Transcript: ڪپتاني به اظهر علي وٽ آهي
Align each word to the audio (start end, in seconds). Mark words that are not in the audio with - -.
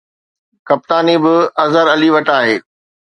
ڪپتاني 0.67 1.15
به 1.23 1.35
اظهر 1.65 1.85
علي 1.93 2.09
وٽ 2.15 2.27
آهي 2.39 2.55